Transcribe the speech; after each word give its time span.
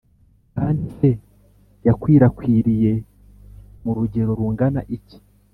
kandi 0.57 0.85
se 0.97 1.09
yakwirakwiriye 1.87 2.91
mu 3.83 3.91
rugero 3.97 4.29
rungana 4.39 4.81
iki? 4.97 5.17